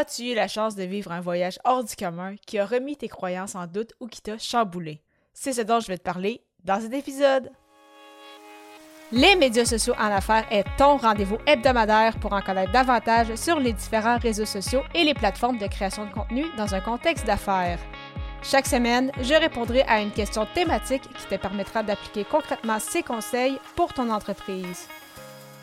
[0.00, 3.08] As-tu eu la chance de vivre un voyage hors du commun qui a remis tes
[3.08, 5.02] croyances en doute ou qui t'a chamboulé?
[5.34, 7.50] C'est ce dont je vais te parler dans cet épisode.
[9.10, 13.72] Les médias sociaux en affaires est ton rendez-vous hebdomadaire pour en connaître davantage sur les
[13.72, 17.80] différents réseaux sociaux et les plateformes de création de contenu dans un contexte d'affaires.
[18.44, 23.58] Chaque semaine, je répondrai à une question thématique qui te permettra d'appliquer concrètement ces conseils
[23.74, 24.86] pour ton entreprise.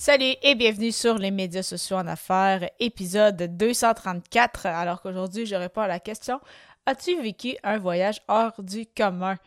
[0.00, 4.66] Salut et bienvenue sur les médias sociaux en affaires, épisode 234.
[4.66, 6.38] Alors qu'aujourd'hui, je réponds à la question
[6.86, 9.38] As-tu vécu un voyage hors du commun?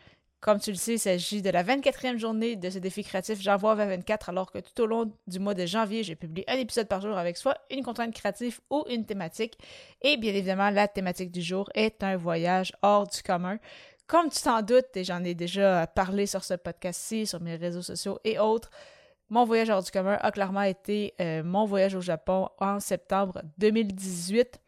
[0.41, 3.77] Comme tu le sais, il s'agit de la 24e journée de ce défi créatif J'envoie
[3.77, 6.99] 2024, alors que tout au long du mois de janvier, j'ai publié un épisode par
[6.99, 9.57] jour avec soit une contrainte créative ou une thématique.
[10.01, 13.57] Et bien évidemment, la thématique du jour est un voyage hors du commun.
[14.05, 17.81] Comme tu t'en doutes, et j'en ai déjà parlé sur ce podcast-ci, sur mes réseaux
[17.81, 18.69] sociaux et autres,
[19.31, 23.41] mon voyage hors du commun a clairement été euh, mon voyage au Japon en septembre
[23.57, 24.59] 2018.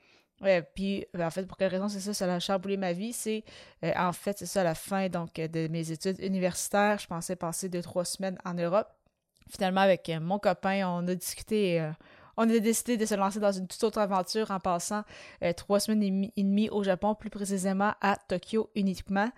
[0.73, 3.11] puis, ben, en fait, pour quelle raison c'est ça, ça a chamboulé ma vie?
[3.11, 3.43] C'est,
[3.83, 6.97] euh, en fait, c'est ça la fin donc, de mes études universitaires.
[6.97, 8.87] Je pensais passer deux, trois semaines en Europe.
[9.49, 11.85] Finalement, avec euh, mon copain, on a discuté,
[12.37, 15.03] on a décidé de se lancer dans une toute autre aventure en passant
[15.57, 19.29] trois semaines et demie au Japon, plus précisément à Tokyo uniquement.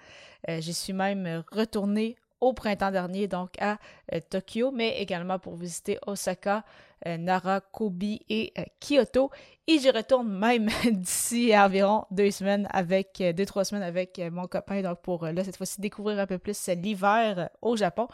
[0.47, 3.79] J'y suis même retournée au printemps dernier, donc à
[4.13, 6.63] euh, Tokyo, mais également pour visiter Osaka,
[7.07, 9.31] euh, Nara, Kobe et euh, Kyoto.
[9.67, 14.83] Et j'y retourne même d'ici environ deux semaines avec, deux, trois semaines avec mon copain,
[14.83, 18.07] donc pour là, cette fois-ci, découvrir un peu plus l'hiver au Japon.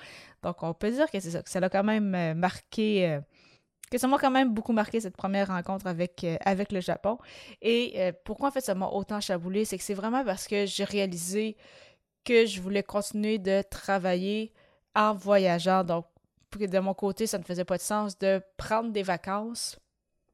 [0.44, 3.20] Donc, on peut dire que c'est ça, que ça l'a quand même marqué
[3.92, 7.18] que ça m'a quand même beaucoup marqué cette première rencontre avec, avec le Japon.
[7.62, 10.86] Et pourquoi en fait ça m'a autant chaboulé, c'est que c'est vraiment parce que j'ai
[10.86, 11.58] réalisé
[12.24, 14.54] que je voulais continuer de travailler
[14.96, 15.84] en voyageant.
[15.84, 16.06] Donc,
[16.58, 19.80] de mon côté, ça ne faisait pas de sens de prendre des vacances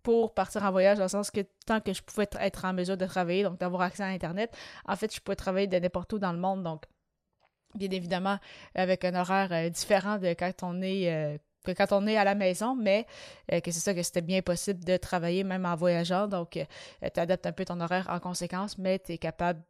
[0.04, 2.96] pour partir en voyage, dans le sens que tant que je pouvais être en mesure
[2.96, 4.56] de travailler, donc d'avoir accès à Internet,
[4.88, 6.64] en fait, je pouvais travailler de n'importe où dans le monde.
[6.64, 6.84] Donc,
[7.76, 8.40] bien évidemment,
[8.74, 11.14] avec un horaire euh, différent de quand on est.
[11.14, 11.38] Euh,
[11.76, 13.06] quand on est à la maison, mais
[13.52, 16.28] euh, que c'est ça que c'était bien possible de travailler même en voyageant.
[16.28, 19.62] Donc, tu adaptes un peu ton horaire en conséquence, mais tu es capable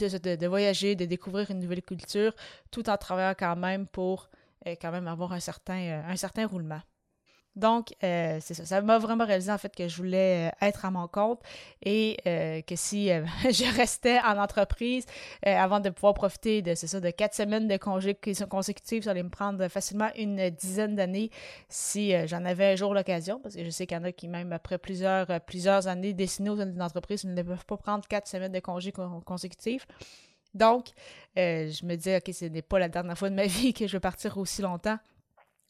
[0.00, 2.32] de, voyager, de découvrir une nouvelle culture,
[2.70, 4.28] tout en travaillant quand même pour
[4.66, 6.80] euh, quand même avoir un certain, euh, un certain roulement.
[7.54, 8.64] Donc, euh, c'est ça.
[8.64, 11.40] Ça m'a vraiment réalisé en fait que je voulais euh, être à mon compte
[11.84, 13.08] et euh, que si
[13.44, 15.04] je restais en entreprise
[15.44, 18.18] avant de pouvoir profiter de, ça, de quatre semaines de congés
[18.48, 21.30] consécutifs, ça allait me prendre facilement une dizaine d'années
[21.68, 24.28] si j'en avais un jour l'occasion, parce que je sais qu'il y en a qui,
[24.28, 28.52] même après plusieurs, plusieurs années dessinées aux d'une entreprise, ne peuvent pas prendre quatre semaines
[28.52, 29.86] de congés consécutifs.
[30.54, 30.88] Donc,
[31.36, 33.92] je me dis, OK, ce n'est pas la dernière fois de ma vie que je
[33.92, 34.98] vais partir aussi longtemps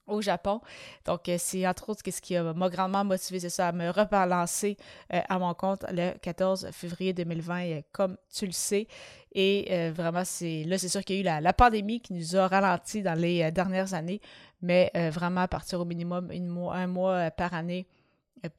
[0.06, 0.60] au Japon.
[1.04, 4.76] Donc, euh, c'est entre autres ce qui m'a grandement motivé, c'est ça, à me rebalancer
[5.12, 8.86] euh, à mon compte le 14 février 2020, euh, comme tu le sais.
[9.34, 12.48] Et vraiment, c'est là, c'est sûr qu'il y a eu la, pandémie qui nous a
[12.48, 14.20] ralenti dans les dernières années,
[14.60, 17.86] mais vraiment à partir au minimum un mois par année.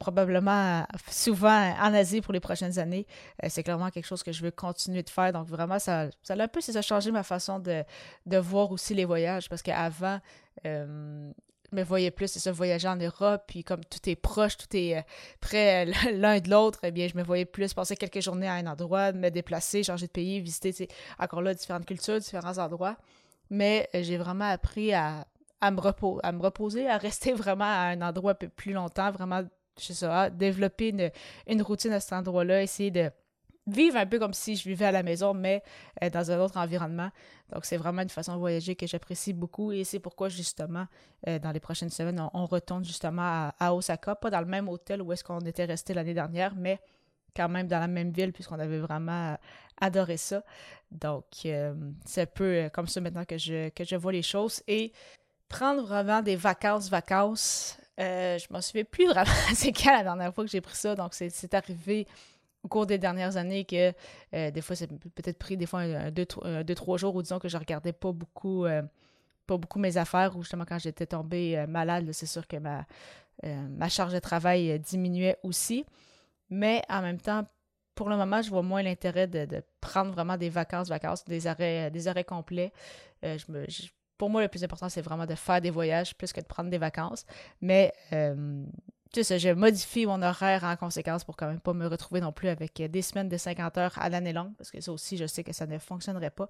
[0.00, 3.06] Probablement souvent en Asie pour les prochaines années.
[3.46, 5.32] c'est clairement quelque chose que je veux continuer de faire.
[5.32, 7.84] Donc, vraiment, ça, ça a un peu changé ma façon de,
[8.26, 10.18] de voir aussi les voyages parce qu'avant,
[10.66, 11.32] euh,
[11.74, 14.98] me voyais plus, c'est ça, voyager en Europe, puis comme tout est proche, tout est
[14.98, 15.02] euh,
[15.40, 18.66] près l'un de l'autre, eh bien, je me voyais plus passer quelques journées à un
[18.66, 20.88] endroit, me déplacer, changer de pays, visiter,
[21.18, 22.96] encore là, différentes cultures, différents endroits.
[23.50, 25.26] Mais euh, j'ai vraiment appris à,
[25.60, 25.80] à, me
[26.22, 29.42] à me reposer, à rester vraiment à un endroit un peu plus longtemps, vraiment,
[29.78, 31.10] je sais ça, développer une,
[31.46, 33.10] une routine à cet endroit-là, essayer de
[33.66, 35.62] vivre un peu comme si je vivais à la maison, mais
[36.02, 37.10] euh, dans un autre environnement.
[37.52, 40.86] Donc, c'est vraiment une façon de voyager que j'apprécie beaucoup et c'est pourquoi, justement,
[41.28, 45.02] euh, dans les prochaines semaines, on, retourne justement à, Osaka, pas dans le même hôtel
[45.02, 46.78] où est-ce qu'on était resté l'année dernière, mais
[47.34, 49.36] quand même dans la même ville puisqu'on avait vraiment euh,
[49.80, 50.42] adoré ça.
[50.92, 51.24] Donc,
[52.04, 54.92] c'est un peu comme ça maintenant que je, vois les choses et
[55.48, 57.76] prendre vraiment des vacances, vacances.
[57.98, 61.14] je m'en souviens plus vraiment c'est quand la dernière fois que j'ai pris ça, donc
[61.14, 62.06] c'est arrivé
[62.64, 63.92] au cours des dernières années que
[64.34, 66.24] euh, des fois, c'est peut-être pris des fois deux,
[66.74, 68.82] trois jours ou disons que je regardais pas beaucoup, euh,
[69.76, 74.18] mes affaires ou justement quand j'étais tombée euh, malade, c'est sûr que ma, charge de
[74.18, 75.84] travail diminuait aussi.
[76.48, 77.44] Mais en même temps,
[77.94, 81.90] pour le moment, je vois moins l'intérêt de, prendre vraiment des vacances, vacances, des arrêts,
[81.90, 82.72] des arrêts complets.
[84.16, 86.70] Pour moi, le plus important, c'est vraiment de faire des voyages plus que de prendre
[86.70, 87.26] des vacances.
[87.60, 87.92] Mais
[89.22, 92.82] je modifie mon horaire en conséquence pour quand même pas me retrouver non plus avec
[92.82, 95.52] des semaines de 50 heures à l'année longue, parce que ça aussi, je sais que
[95.52, 96.48] ça ne fonctionnerait pas.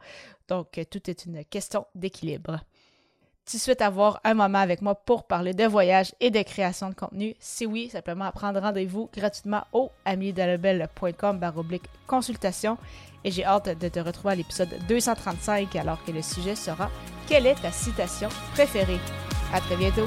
[0.49, 2.61] Donc, tout est une question d'équilibre
[3.47, 6.95] tu souhaites avoir un moment avec moi pour parler de voyage et de création de
[6.95, 12.79] contenu, si oui, simplement prendre rendez-vous gratuitement au amiedelabel.com baroblique consultation.
[13.25, 16.91] Et j'ai hâte de te retrouver à l'épisode 235 alors que le sujet sera
[17.27, 19.01] Quelle est ta citation préférée?
[19.53, 20.05] À très bientôt!